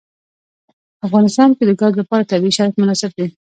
[0.97, 3.27] په افغانستان کې د ګاز لپاره طبیعي شرایط مناسب دي.